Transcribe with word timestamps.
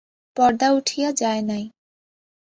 পর্দা 0.37 0.67
উঠিয়া 0.71 1.09
যায় 1.11 1.41
নাই। 1.41 1.63